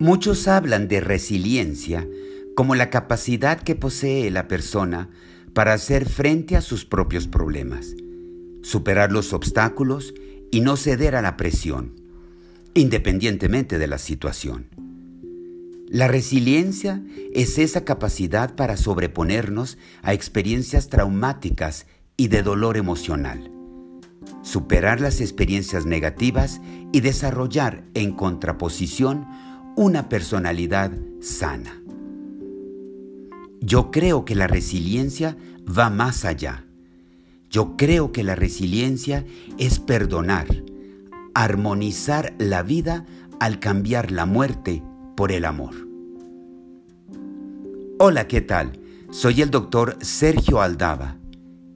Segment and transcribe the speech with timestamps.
[0.00, 2.08] Muchos hablan de resiliencia
[2.56, 5.10] como la capacidad que posee la persona
[5.52, 7.94] para hacer frente a sus propios problemas,
[8.62, 10.14] superar los obstáculos
[10.50, 12.00] y no ceder a la presión,
[12.72, 14.68] independientemente de la situación.
[15.86, 17.04] La resiliencia
[17.34, 21.84] es esa capacidad para sobreponernos a experiencias traumáticas
[22.16, 23.52] y de dolor emocional,
[24.40, 29.26] superar las experiencias negativas y desarrollar en contraposición
[29.80, 31.82] una personalidad sana.
[33.62, 36.66] Yo creo que la resiliencia va más allá.
[37.48, 39.24] Yo creo que la resiliencia
[39.56, 40.48] es perdonar,
[41.32, 43.06] armonizar la vida
[43.40, 44.82] al cambiar la muerte
[45.16, 45.74] por el amor.
[47.98, 48.78] Hola, ¿qué tal?
[49.08, 51.16] Soy el doctor Sergio Aldaba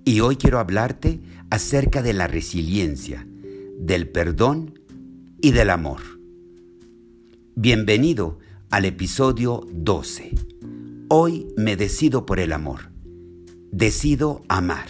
[0.05, 3.27] y hoy quiero hablarte acerca de la resiliencia,
[3.79, 4.79] del perdón
[5.41, 6.14] y del amor.
[7.57, 10.35] Bienvenido al episodio 12.
[11.09, 12.91] Hoy me decido por el amor.
[13.71, 14.89] Decido amar.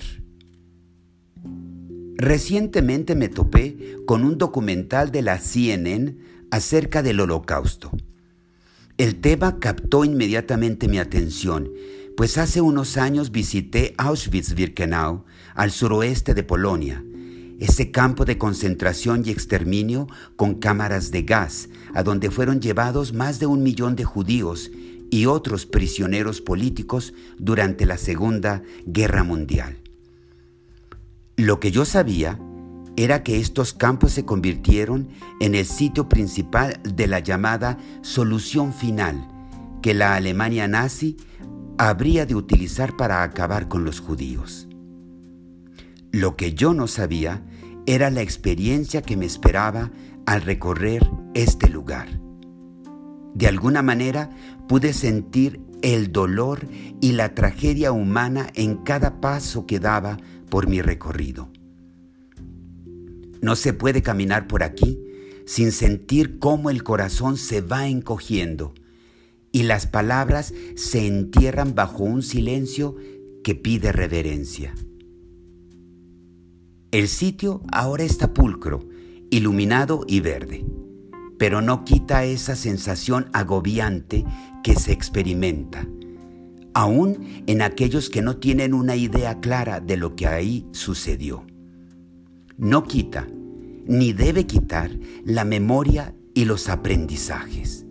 [2.16, 6.16] Recientemente me topé con un documental de la CNN
[6.50, 7.90] acerca del holocausto.
[8.96, 11.70] El tema captó inmediatamente mi atención,
[12.16, 17.04] pues hace unos años visité Auschwitz-Birkenau, al suroeste de Polonia,
[17.64, 23.38] ese campo de concentración y exterminio con cámaras de gas, a donde fueron llevados más
[23.38, 24.70] de un millón de judíos
[25.10, 29.78] y otros prisioneros políticos durante la Segunda Guerra Mundial.
[31.36, 32.38] Lo que yo sabía
[32.96, 35.08] era que estos campos se convirtieron
[35.40, 39.26] en el sitio principal de la llamada solución final
[39.82, 41.16] que la Alemania nazi
[41.78, 44.68] habría de utilizar para acabar con los judíos.
[46.12, 47.42] Lo que yo no sabía
[47.86, 49.90] era la experiencia que me esperaba
[50.26, 52.20] al recorrer este lugar.
[53.34, 54.30] De alguna manera
[54.68, 56.66] pude sentir el dolor
[57.00, 60.18] y la tragedia humana en cada paso que daba
[60.48, 61.50] por mi recorrido.
[63.42, 64.98] No se puede caminar por aquí
[65.46, 68.72] sin sentir cómo el corazón se va encogiendo
[69.52, 72.96] y las palabras se entierran bajo un silencio
[73.42, 74.74] que pide reverencia.
[76.94, 78.88] El sitio ahora está pulcro,
[79.28, 80.64] iluminado y verde,
[81.38, 84.24] pero no quita esa sensación agobiante
[84.62, 85.88] que se experimenta,
[86.72, 91.44] aún en aquellos que no tienen una idea clara de lo que ahí sucedió.
[92.58, 93.26] No quita,
[93.86, 94.92] ni debe quitar
[95.24, 97.84] la memoria y los aprendizajes.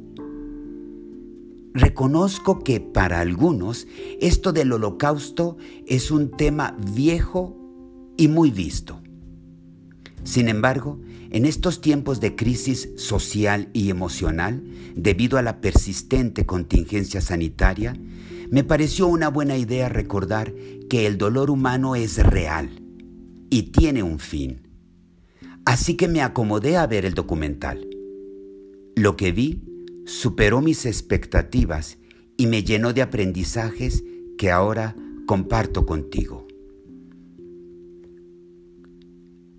[1.73, 3.85] Reconozco que para algunos
[4.21, 7.62] esto del holocausto es un tema viejo
[8.18, 9.01] y muy visto.
[10.24, 11.00] Sin embargo,
[11.31, 14.63] en estos tiempos de crisis social y emocional,
[14.96, 17.97] debido a la persistente contingencia sanitaria,
[18.50, 20.53] me pareció una buena idea recordar
[20.90, 22.69] que el dolor humano es real
[23.50, 24.68] y tiene un fin.
[25.66, 27.88] Así que me acomodé a ver el documental.
[28.95, 29.63] Lo que vi
[30.06, 31.97] superó mis expectativas
[32.38, 34.03] y me llenó de aprendizajes
[34.38, 34.95] que ahora
[35.25, 36.47] comparto contigo.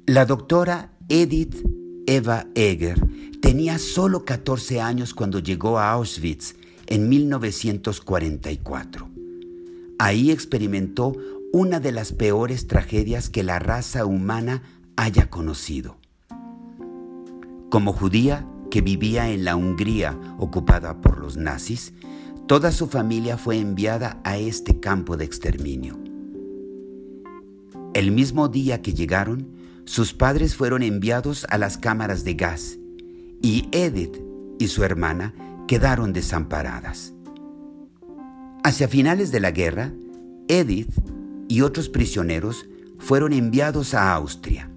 [0.06, 1.66] La doctora Edith
[2.06, 3.00] Eva Eger
[3.40, 6.56] tenía solo 14 años cuando llegó a Auschwitz
[6.88, 9.08] en 1944.
[9.98, 11.14] Ahí experimentó
[11.54, 14.62] una de las peores tragedias que la raza humana
[14.94, 15.96] haya conocido.
[17.70, 21.94] Como judía que vivía en la Hungría ocupada por los nazis,
[22.46, 25.98] toda su familia fue enviada a este campo de exterminio.
[27.94, 32.78] El mismo día que llegaron, sus padres fueron enviados a las cámaras de gas
[33.42, 34.18] y Edith
[34.58, 35.34] y su hermana
[35.68, 37.12] quedaron desamparadas.
[38.62, 39.92] Hacia finales de la guerra,
[40.48, 40.90] Edith
[41.48, 42.66] y otros prisioneros
[42.98, 44.70] fueron enviados a Austria.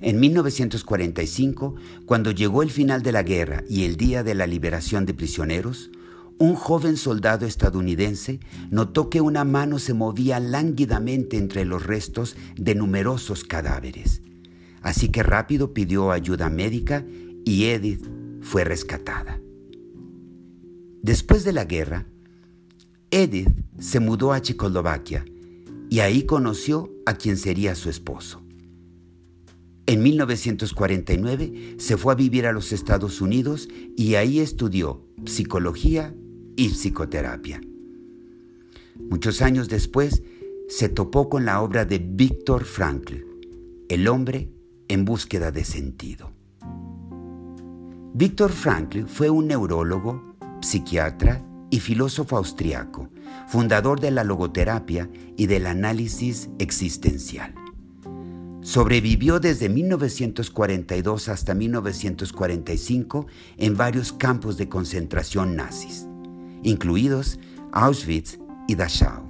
[0.00, 1.74] En 1945,
[2.04, 5.90] cuando llegó el final de la guerra y el día de la liberación de prisioneros,
[6.38, 8.40] un joven soldado estadounidense
[8.70, 14.22] notó que una mano se movía lánguidamente entre los restos de numerosos cadáveres.
[14.82, 17.04] Así que rápido pidió ayuda médica
[17.44, 18.06] y Edith
[18.42, 19.40] fue rescatada.
[21.02, 22.06] Después de la guerra,
[23.10, 25.24] Edith se mudó a Checoslovaquia
[25.88, 28.42] y ahí conoció a quien sería su esposo.
[29.86, 36.14] En 1949 se fue a vivir a los Estados Unidos y ahí estudió psicología
[36.56, 37.60] y psicoterapia.
[38.98, 40.22] Muchos años después
[40.68, 43.24] se topó con la obra de Víctor Frankl,
[43.88, 44.50] El hombre
[44.88, 46.32] en búsqueda de sentido.
[48.14, 53.10] Víctor Frankl fue un neurólogo, psiquiatra y filósofo austriaco,
[53.46, 57.54] fundador de la logoterapia y del análisis existencial.
[58.62, 63.26] Sobrevivió desde 1942 hasta 1945
[63.58, 66.06] en varios campos de concentración nazis,
[66.66, 67.38] incluidos
[67.72, 69.22] Auschwitz y Dachau.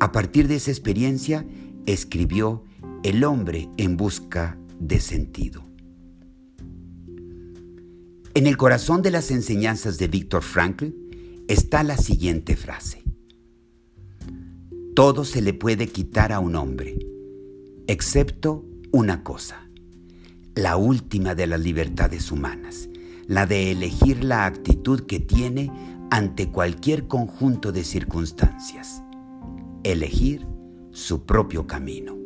[0.00, 1.46] A partir de esa experiencia,
[1.86, 2.64] escribió
[3.02, 5.64] El hombre en busca de sentido.
[8.34, 10.88] En el corazón de las enseñanzas de Víctor Frankl
[11.48, 13.02] está la siguiente frase.
[14.94, 16.98] Todo se le puede quitar a un hombre,
[17.86, 19.68] excepto una cosa,
[20.54, 22.88] la última de las libertades humanas,
[23.26, 25.70] la de elegir la actitud que tiene
[26.10, 29.02] ante cualquier conjunto de circunstancias,
[29.82, 30.46] elegir
[30.90, 32.16] su propio camino.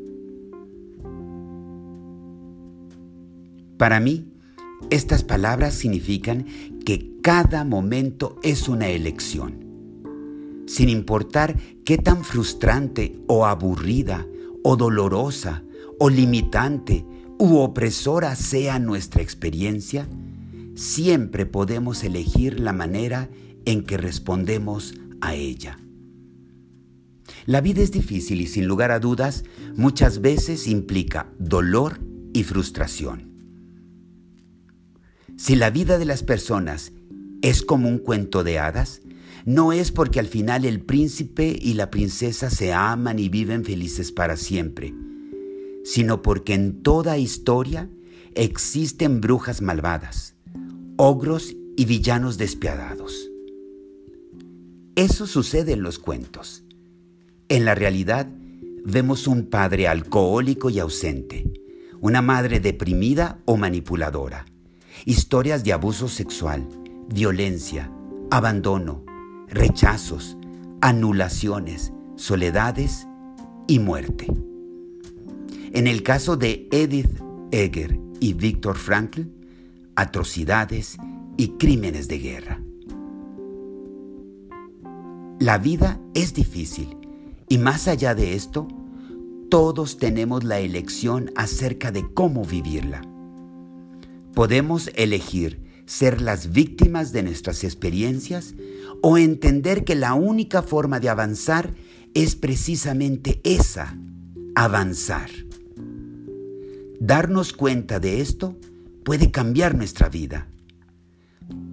[3.77, 4.31] Para mí,
[4.91, 6.47] estas palabras significan
[6.85, 9.65] que cada momento es una elección.
[10.67, 14.27] Sin importar qué tan frustrante o aburrida
[14.63, 15.63] o dolorosa
[15.99, 17.05] o limitante
[17.39, 20.09] u opresora sea nuestra experiencia,
[20.75, 23.29] siempre podemos elegir la manera
[23.65, 25.79] en que respondemos a ella.
[27.47, 29.45] La vida es difícil y sin lugar a dudas
[29.77, 32.01] muchas veces implica dolor
[32.33, 33.31] y frustración.
[35.37, 36.93] Si la vida de las personas
[37.43, 39.01] es como un cuento de hadas,
[39.47, 44.13] no es porque al final el príncipe y la princesa se aman y viven felices
[44.13, 44.95] para siempre,
[45.83, 47.89] sino porque en toda historia
[48.35, 50.35] existen brujas malvadas,
[50.97, 53.30] ogros y villanos despiadados.
[54.97, 56.65] Eso sucede en los cuentos.
[57.49, 58.29] En la realidad,
[58.85, 61.53] vemos un padre alcohólico y ausente,
[62.01, 64.47] una madre deprimida o manipuladora,
[65.05, 66.67] historias de abuso sexual,
[67.09, 67.91] violencia,
[68.31, 69.05] abandono,
[69.49, 70.37] rechazos,
[70.81, 73.07] anulaciones, soledades
[73.67, 74.27] y muerte.
[75.73, 77.21] En el caso de Edith
[77.53, 79.23] Egger y Viktor Frankl,
[79.95, 80.97] atrocidades
[81.37, 82.61] y crímenes de guerra.
[85.41, 86.99] La vida es difícil
[87.49, 88.69] y más allá de esto,
[89.49, 93.01] todos tenemos la elección acerca de cómo vivirla.
[94.35, 98.55] Podemos elegir ser las víctimas de nuestras experiencias
[99.01, 101.73] o entender que la única forma de avanzar
[102.13, 103.97] es precisamente esa,
[104.55, 105.31] avanzar.
[107.01, 108.59] Darnos cuenta de esto
[109.05, 110.49] puede cambiar nuestra vida.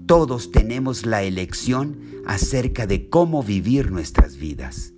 [0.07, 4.93] Todos tenemos la elección acerca de cómo vivir nuestras vidas.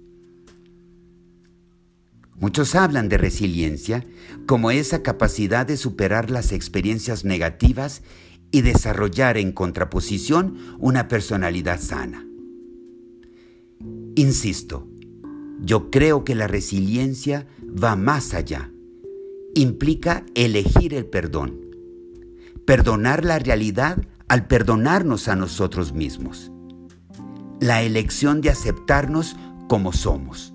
[2.35, 4.05] Muchos hablan de resiliencia
[4.45, 8.03] como esa capacidad de superar las experiencias negativas
[8.51, 12.23] y desarrollar en contraposición una personalidad sana.
[14.15, 14.87] Insisto,
[15.59, 18.71] yo creo que la resiliencia va más allá.
[19.55, 21.59] Implica elegir el perdón,
[22.65, 23.97] perdonar la realidad
[24.29, 26.51] al perdonarnos a nosotros mismos.
[27.59, 29.35] La elección de aceptarnos
[29.67, 30.53] como somos,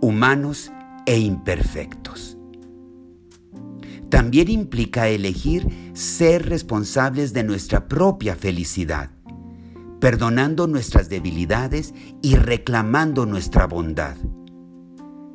[0.00, 0.70] humanos
[1.06, 2.36] e imperfectos.
[4.10, 9.10] También implica elegir ser responsables de nuestra propia felicidad,
[10.00, 14.16] perdonando nuestras debilidades y reclamando nuestra bondad.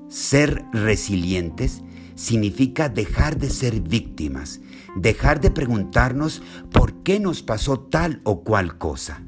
[0.09, 1.83] Ser resilientes
[2.15, 4.61] significa dejar de ser víctimas,
[4.95, 9.21] dejar de preguntarnos por qué nos pasó tal o cual cosa.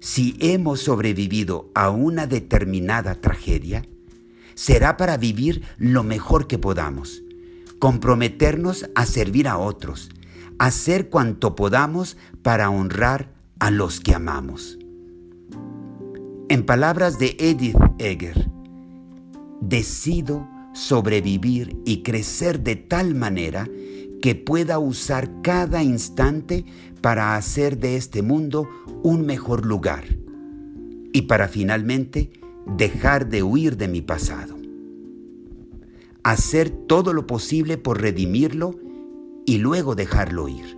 [0.00, 3.82] Si hemos sobrevivido a una determinada tragedia,
[4.54, 7.22] será para vivir lo mejor que podamos,
[7.78, 10.10] comprometernos a servir a otros,
[10.58, 14.78] hacer cuanto podamos para honrar a los que amamos.
[16.48, 18.48] En palabras de Edith Egger,
[19.60, 23.66] decido sobrevivir y crecer de tal manera
[24.20, 26.64] que pueda usar cada instante
[27.00, 28.68] para hacer de este mundo
[29.02, 30.04] un mejor lugar
[31.12, 32.30] y para finalmente
[32.66, 34.56] dejar de huir de mi pasado.
[36.22, 38.74] Hacer todo lo posible por redimirlo
[39.46, 40.76] y luego dejarlo ir.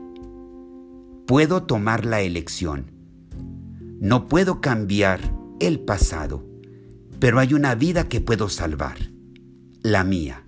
[1.26, 2.92] Puedo tomar la elección.
[4.00, 5.20] No puedo cambiar
[5.58, 6.44] el pasado,
[7.18, 8.98] pero hay una vida que puedo salvar.
[9.82, 10.44] La mía,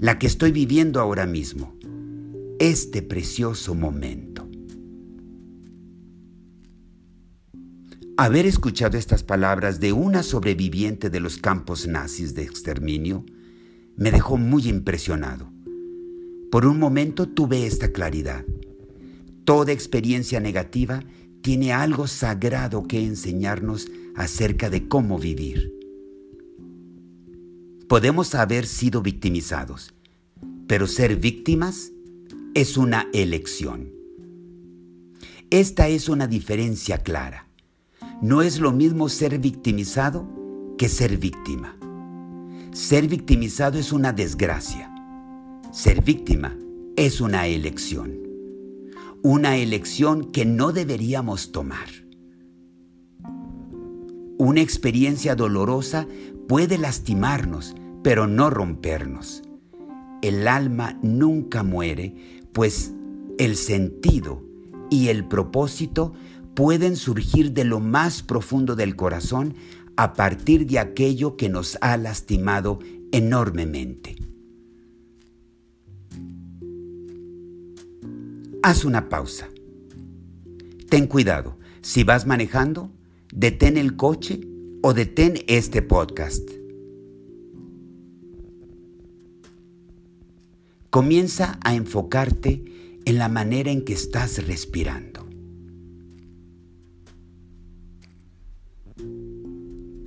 [0.00, 1.75] la que estoy viviendo ahora mismo.
[2.58, 4.48] Este precioso momento.
[8.16, 13.26] Haber escuchado estas palabras de una sobreviviente de los campos nazis de exterminio
[13.98, 15.52] me dejó muy impresionado.
[16.50, 18.46] Por un momento tuve esta claridad.
[19.44, 21.04] Toda experiencia negativa
[21.42, 25.74] tiene algo sagrado que enseñarnos acerca de cómo vivir.
[27.86, 29.92] Podemos haber sido victimizados,
[30.66, 31.92] pero ser víctimas
[32.56, 33.92] es una elección.
[35.50, 37.48] Esta es una diferencia clara.
[38.22, 40.26] No es lo mismo ser victimizado
[40.78, 41.76] que ser víctima.
[42.72, 44.90] Ser victimizado es una desgracia.
[45.70, 46.56] Ser víctima
[46.96, 48.16] es una elección.
[49.22, 51.88] Una elección que no deberíamos tomar.
[54.38, 56.06] Una experiencia dolorosa
[56.48, 59.42] puede lastimarnos, pero no rompernos.
[60.22, 62.94] El alma nunca muere, pues
[63.36, 64.42] el sentido
[64.88, 66.14] y el propósito
[66.54, 69.54] pueden surgir de lo más profundo del corazón
[69.96, 72.78] a partir de aquello que nos ha lastimado
[73.12, 74.16] enormemente.
[78.62, 79.50] Haz una pausa.
[80.88, 81.58] Ten cuidado.
[81.82, 82.90] Si vas manejando,
[83.34, 84.40] detén el coche
[84.82, 86.55] o detén este podcast.
[90.96, 92.64] Comienza a enfocarte
[93.04, 95.26] en la manera en que estás respirando.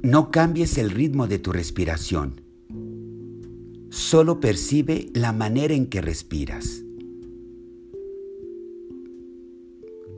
[0.01, 2.41] No cambies el ritmo de tu respiración.
[3.91, 6.81] Solo percibe la manera en que respiras.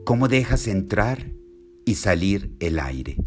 [0.06, 1.34] Cómo dejas entrar
[1.84, 3.18] y salir el aire.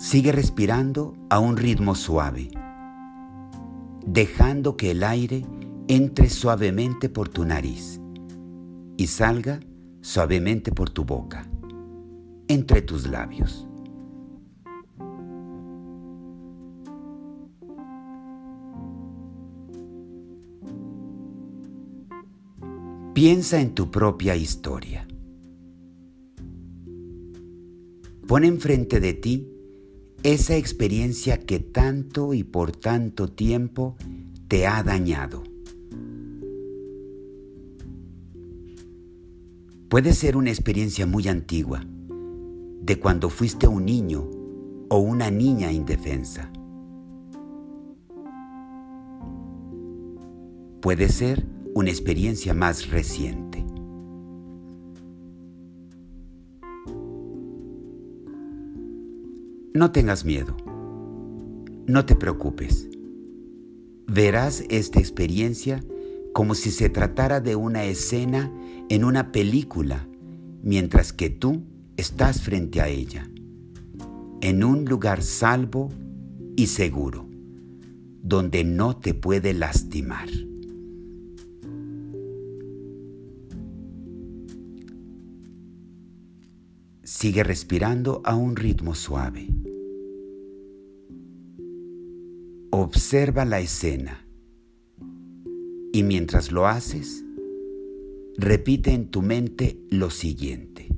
[0.00, 2.55] Sigue respirando a un ritmo suave
[4.06, 5.44] dejando que el aire
[5.88, 8.00] entre suavemente por tu nariz
[8.96, 9.60] y salga
[10.00, 11.50] suavemente por tu boca,
[12.48, 13.68] entre tus labios.
[23.12, 25.06] Piensa en tu propia historia.
[28.26, 29.55] Pon enfrente de ti
[30.32, 33.94] esa experiencia que tanto y por tanto tiempo
[34.48, 35.44] te ha dañado.
[39.88, 41.84] Puede ser una experiencia muy antigua,
[42.82, 44.28] de cuando fuiste un niño
[44.88, 46.50] o una niña indefensa.
[50.80, 53.65] Puede ser una experiencia más reciente.
[59.76, 60.56] No tengas miedo.
[61.86, 62.88] No te preocupes.
[64.06, 65.84] Verás esta experiencia
[66.32, 68.50] como si se tratara de una escena
[68.88, 70.08] en una película,
[70.62, 71.62] mientras que tú
[71.98, 73.28] estás frente a ella,
[74.40, 75.90] en un lugar salvo
[76.56, 77.28] y seguro,
[78.22, 80.30] donde no te puede lastimar.
[87.18, 89.48] Sigue respirando a un ritmo suave.
[92.70, 94.28] Observa la escena
[95.94, 97.24] y mientras lo haces,
[98.36, 100.90] repite en tu mente lo siguiente.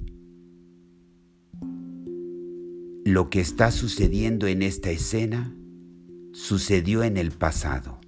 [3.04, 5.54] Lo que está sucediendo en esta escena
[6.32, 8.00] sucedió en el pasado.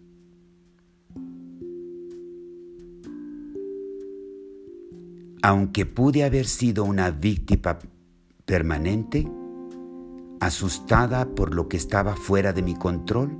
[5.42, 7.78] Aunque pude haber sido una víctima
[8.50, 9.30] permanente,
[10.40, 13.30] asustada por lo que estaba fuera de mi control,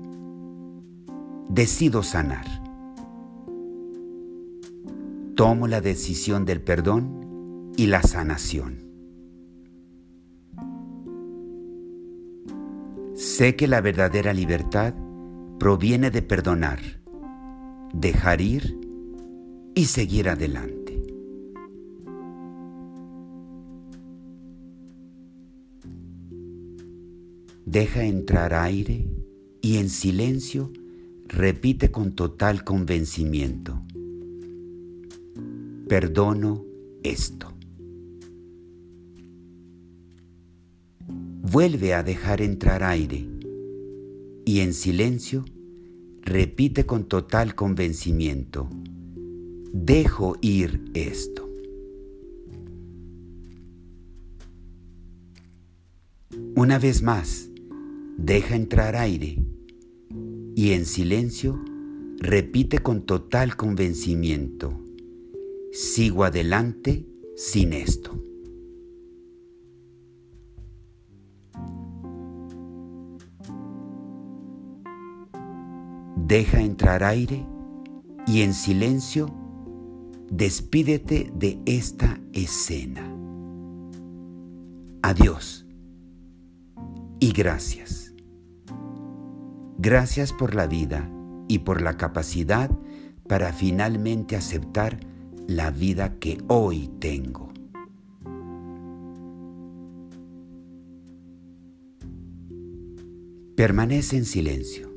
[1.48, 2.46] decido sanar.
[5.34, 8.78] Tomo la decisión del perdón y la sanación.
[13.16, 14.94] Sé que la verdadera libertad
[15.58, 16.78] proviene de perdonar,
[17.92, 18.78] dejar ir
[19.74, 20.79] y seguir adelante.
[27.70, 29.06] Deja entrar aire
[29.62, 30.72] y en silencio
[31.28, 33.80] repite con total convencimiento.
[35.86, 36.64] Perdono
[37.04, 37.54] esto.
[41.06, 43.24] Vuelve a dejar entrar aire
[44.44, 45.44] y en silencio
[46.22, 48.68] repite con total convencimiento.
[49.72, 51.48] Dejo ir esto.
[56.56, 57.49] Una vez más,
[58.22, 59.42] deja entrar aire
[60.54, 61.58] y en silencio
[62.18, 64.78] repite con total convencimiento,
[65.72, 68.22] sigo adelante sin esto.
[76.26, 77.44] Deja entrar aire
[78.26, 79.34] y en silencio
[80.30, 83.02] despídete de esta escena.
[85.02, 85.66] Adiós
[87.18, 88.09] y gracias.
[89.82, 91.10] Gracias por la vida
[91.48, 92.70] y por la capacidad
[93.26, 95.00] para finalmente aceptar
[95.46, 97.50] la vida que hoy tengo.
[103.56, 104.90] Permanece en silencio.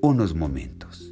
[0.00, 1.11] Unos momentos.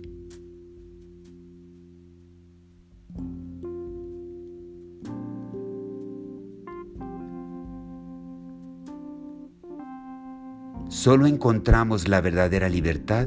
[11.03, 13.27] Solo encontramos la verdadera libertad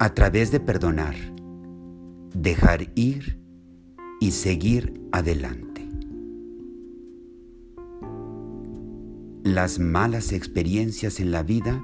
[0.00, 1.14] a través de perdonar,
[2.34, 3.38] dejar ir
[4.20, 5.88] y seguir adelante.
[9.44, 11.80] Las malas experiencias en la vida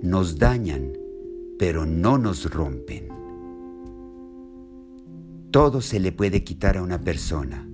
[0.00, 0.94] nos dañan,
[1.58, 3.08] pero no nos rompen.
[5.50, 7.68] Todo se le puede quitar a una persona,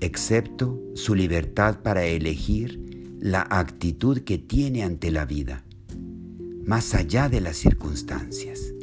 [0.00, 2.83] excepto su libertad para elegir
[3.24, 5.64] la actitud que tiene ante la vida,
[6.66, 8.74] más allá de las circunstancias.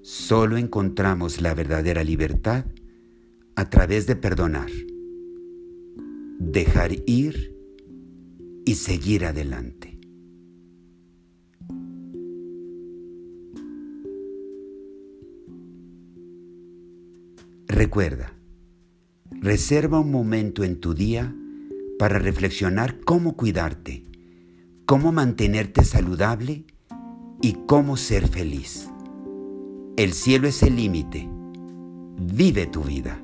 [0.00, 2.64] Solo encontramos la verdadera libertad
[3.54, 4.70] a través de perdonar,
[6.38, 7.54] dejar ir
[8.64, 9.95] y seguir adelante.
[17.76, 18.32] Recuerda,
[19.30, 21.36] reserva un momento en tu día
[21.98, 24.02] para reflexionar cómo cuidarte,
[24.86, 26.64] cómo mantenerte saludable
[27.42, 28.88] y cómo ser feliz.
[29.98, 31.28] El cielo es el límite.
[32.16, 33.22] Vive tu vida.